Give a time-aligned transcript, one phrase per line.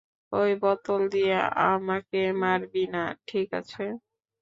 [0.31, 1.35] ঐ বোতল দিয়ে
[1.67, 3.83] আমাকে মারবি না, ঠিক আছে?